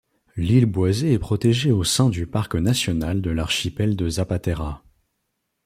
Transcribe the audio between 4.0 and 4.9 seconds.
Zapatera.